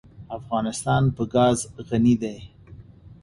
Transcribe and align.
افغانستان 0.37 1.03
په 1.15 1.23
ګاز 1.33 1.57
غني 1.87 2.15
دی. 2.21 2.37